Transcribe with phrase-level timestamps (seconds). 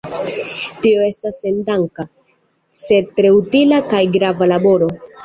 [0.85, 2.05] Tio estas sendanka,
[2.85, 4.91] sed tre utila kaj grava laboro.